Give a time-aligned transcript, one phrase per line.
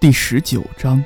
[0.00, 1.04] 第十九章，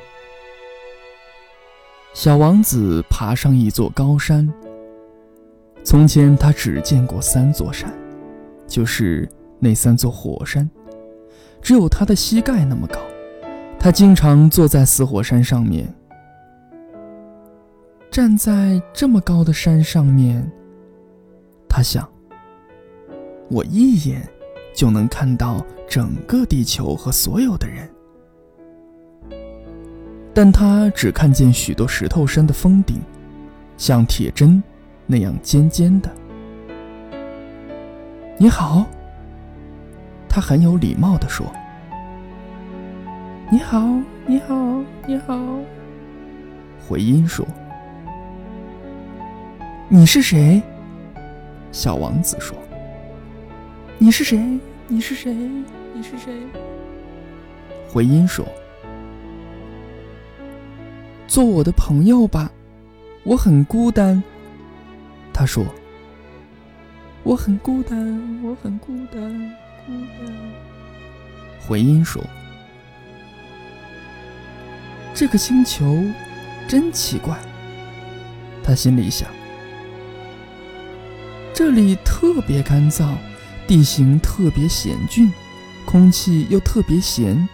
[2.13, 4.49] 小王子爬上一座高山。
[5.83, 7.93] 从前他只见过三座山，
[8.65, 9.27] 就是
[9.59, 10.69] 那三座火山，
[11.61, 12.97] 只有他的膝盖那么高。
[13.77, 15.93] 他经常坐在死火山上面，
[18.09, 20.49] 站在这么高的山上面，
[21.67, 22.09] 他想：
[23.49, 24.25] 我一眼
[24.73, 27.89] 就能看到整个地球和所有的人。
[30.35, 32.99] 但他只看见许多石头山的峰顶，
[33.77, 34.61] 像铁针
[35.07, 36.11] 那样尖尖的。
[38.37, 38.85] 你好，
[40.27, 41.49] 他很有礼貌地说。
[43.49, 43.79] 你好，
[44.25, 45.39] 你好，你好。
[46.85, 47.47] 回音说。
[49.87, 50.61] 你是谁？
[51.71, 52.57] 小王子说。
[53.97, 54.59] 你是谁？
[54.89, 55.33] 你是谁？
[55.93, 56.33] 你是谁？
[57.87, 58.45] 回音说。
[61.35, 62.49] 做我的朋友吧，
[63.25, 64.23] 我很孤单。
[65.33, 65.65] 他说
[67.23, 69.21] ：“我很孤单，我很孤单，
[69.85, 70.33] 孤单。”
[71.59, 72.23] 回音说
[75.13, 76.01] ：“这个星球
[76.69, 77.37] 真奇怪。”
[78.63, 79.27] 他心里想
[81.53, 83.09] ：“这里特别干燥，
[83.67, 85.29] 地形特别险峻，
[85.85, 87.45] 空气又特别咸。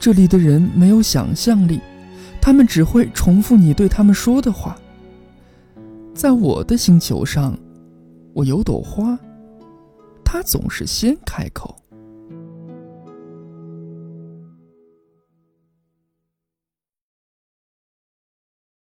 [0.00, 1.78] 这里的人没有想象力。”
[2.40, 4.76] 他们只会重复你对他们说的话。
[6.14, 7.56] 在我的星球上，
[8.34, 9.18] 我有朵花，
[10.24, 11.79] 它总是先开口。